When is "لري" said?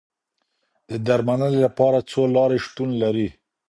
3.01-3.27